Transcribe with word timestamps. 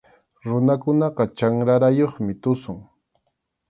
Runakunaqa 0.47 1.23
chanrarayuqmi 1.37 2.33
tusun. 2.43 2.79